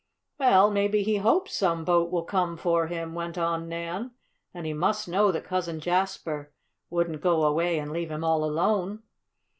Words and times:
"Well, 0.39 0.71
maybe 0.71 1.03
he 1.03 1.17
hopes 1.17 1.55
some 1.55 1.85
boat 1.85 2.09
will 2.11 2.23
come 2.23 2.57
for 2.57 2.87
him," 2.87 3.13
went 3.13 3.37
on 3.37 3.69
Nan. 3.69 4.15
"And 4.51 4.65
he 4.65 4.73
must 4.73 5.07
know 5.07 5.31
that 5.31 5.43
Cousin 5.43 5.79
Jasper 5.79 6.51
wouldn't 6.89 7.21
go 7.21 7.43
away 7.43 7.77
and 7.77 7.91
leave 7.91 8.09
him 8.09 8.23
all 8.23 8.43
alone." 8.43 9.03